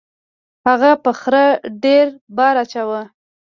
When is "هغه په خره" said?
0.67-1.45